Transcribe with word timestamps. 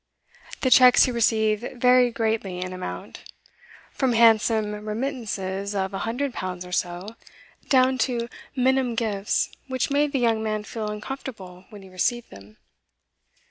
The 0.61 0.71
cheques 0.71 1.03
he 1.03 1.11
received 1.11 1.79
varied 1.79 2.15
greatly 2.15 2.57
in 2.59 2.73
amount, 2.73 3.23
from 3.91 4.13
handsome 4.13 4.73
remittances 4.87 5.75
of 5.75 5.93
a 5.93 5.99
hundred 5.99 6.33
pounds 6.33 6.65
or 6.65 6.71
so, 6.71 7.15
down 7.69 7.99
to 7.99 8.27
minim 8.55 8.95
gifts 8.95 9.51
which 9.67 9.91
made 9.91 10.11
the 10.11 10.17
young 10.17 10.41
man 10.41 10.63
feel 10.63 10.89
uncomfortable 10.89 11.65
when 11.69 11.83
he 11.83 11.89
received 11.89 12.31
them. 12.31 12.57